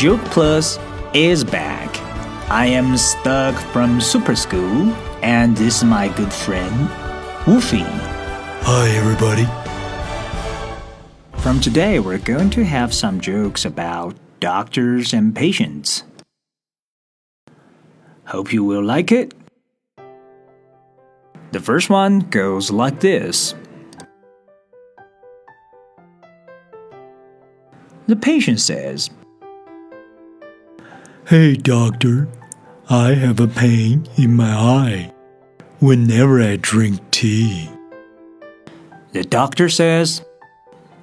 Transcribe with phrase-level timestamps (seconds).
[0.00, 0.78] Joke Plus
[1.12, 1.94] is back.
[2.50, 6.88] I am Doug from super school, and this is my good friend,
[7.44, 7.84] Woofy.
[8.62, 9.44] Hi, everybody.
[11.42, 16.04] From today, we're going to have some jokes about doctors and patients.
[18.24, 19.34] Hope you will like it.
[21.52, 23.54] The first one goes like this
[28.07, 29.09] The patient says,
[31.27, 32.27] Hey, doctor.
[32.87, 35.11] I have a pain in my eye
[35.79, 37.67] whenever I drink tea.
[39.11, 40.23] The doctor says,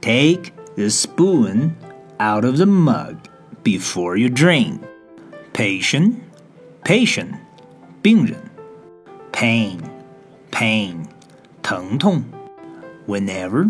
[0.00, 1.76] Take the spoon
[2.18, 3.28] out of the mug
[3.62, 4.82] before you drink.
[5.52, 6.22] Patient,
[6.84, 7.36] patient,
[8.06, 8.38] 病人
[9.32, 9.82] pain,
[10.52, 11.06] pain,
[11.60, 12.24] 疼痛
[13.06, 13.68] whenever,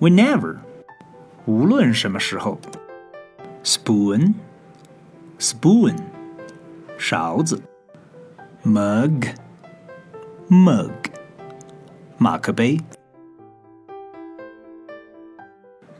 [0.00, 0.60] whenever
[1.46, 2.58] 无论什么时候
[3.64, 4.34] spoon,
[5.38, 5.96] spoon
[6.96, 7.60] 勺子
[8.64, 9.34] mug,
[10.48, 10.92] mug
[12.18, 12.78] 马克杯。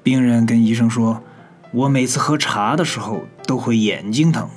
[0.02, 4.48] 病人跟医生说：“我每次喝茶的时候都会眼睛疼。”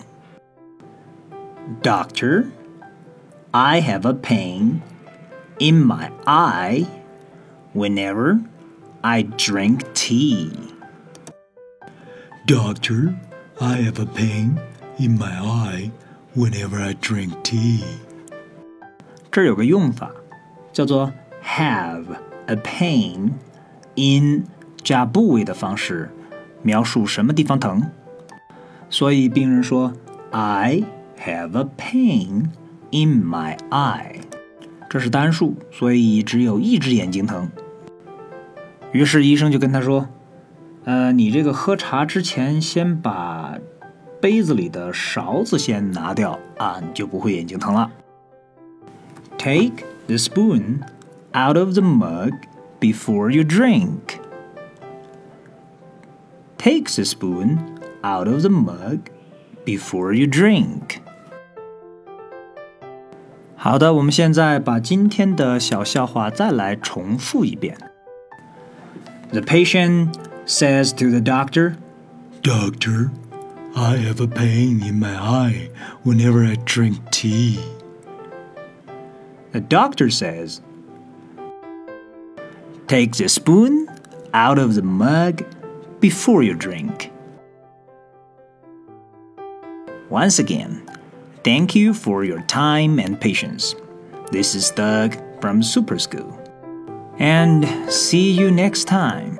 [1.82, 2.46] Doctor,
[3.52, 4.82] I have a pain
[5.60, 6.86] in my eye
[7.74, 8.42] whenever
[9.02, 10.69] I drink tea.
[12.48, 13.14] Doctor,
[13.60, 14.58] I have a pain
[14.98, 15.92] in my eye
[16.36, 17.84] whenever I drink tea.
[19.32, 20.12] 这儿有个用法，
[20.72, 21.12] 叫做
[21.44, 22.06] have
[22.46, 23.32] a pain
[23.96, 24.46] in
[24.84, 26.10] 加部位的方式，
[26.62, 27.84] 描述什么地方疼。
[28.90, 29.94] 所以病人说：“
[30.32, 30.84] I
[31.26, 32.50] have a pain
[32.92, 34.22] in my eye。”
[34.90, 37.50] 这是单数，所以只有一只眼睛疼。
[38.94, 40.08] 于是医生就跟他说：“
[40.86, 43.58] 呃，你这个喝茶之前，先把
[44.22, 47.92] 杯子里的勺子先拿掉啊，你就不会眼睛疼了。
[49.38, 50.82] Take the spoon
[51.34, 52.34] out of the mug
[52.80, 54.20] before you drink.
[56.58, 57.58] Take the spoon
[58.02, 59.00] out of the mug
[59.66, 61.00] before you drink.
[63.56, 67.76] 好的，我们现在把今天的小笑话再来重复一遍。
[69.32, 70.14] The patient
[70.51, 71.77] says to the doctor,
[72.43, 73.11] Doctor,
[73.77, 75.71] I have a pain in my eye
[76.03, 77.63] whenever I drink tea.
[79.53, 80.61] The doctor says,
[82.89, 83.89] Take the spoon
[84.35, 85.45] out of the mug
[86.01, 87.13] before you drink.
[90.09, 90.85] Once again,
[91.45, 93.77] thank you for your time and patience.
[94.33, 96.37] This is Doug from Super School.
[97.19, 99.39] And see you next time.